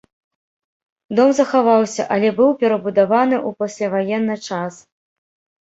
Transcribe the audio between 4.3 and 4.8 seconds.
час.